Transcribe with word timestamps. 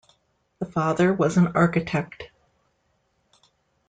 The 0.57 0.65
father 0.65 1.13
was 1.13 1.37
an 1.37 1.49
architect. 1.53 2.31